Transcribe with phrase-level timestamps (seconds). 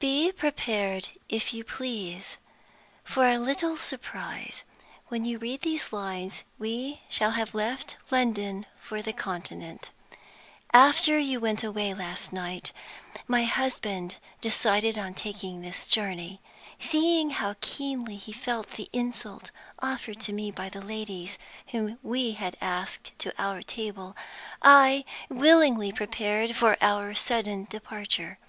[0.00, 2.36] Be prepared, if you please,
[3.04, 4.64] for a little surprise.
[5.06, 9.92] When you read these lines we shall have left London for the Continent.
[10.72, 12.72] "After you went away last night,
[13.28, 16.40] my husband decided on taking this journey.
[16.80, 21.38] Seeing how keenly he felt the insult offered to me by the ladies
[21.68, 24.16] whom we had asked to our table,
[24.60, 28.40] I willingly prepared for our sudden departure.